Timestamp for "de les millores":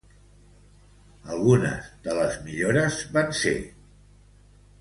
2.07-2.99